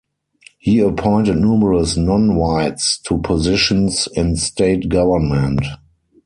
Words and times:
He 0.57 0.79
appointed 0.79 1.35
numerous 1.35 1.95
non-whites 1.95 2.97
to 3.03 3.19
positions 3.19 4.07
in 4.15 4.35
state 4.35 4.89
government. 4.89 5.61